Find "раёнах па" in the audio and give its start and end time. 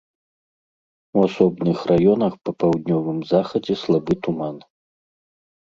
1.91-2.51